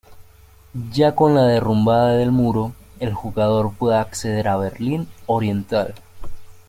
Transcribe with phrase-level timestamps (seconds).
[0.93, 5.93] Ya con la derrumbada del muro, el jugador puede acceder a Berlín Oriental.